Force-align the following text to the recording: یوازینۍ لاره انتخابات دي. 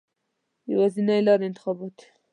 یوازینۍ 0.71 1.19
لاره 1.25 1.43
انتخابات 1.47 1.93
دي. 1.99 2.07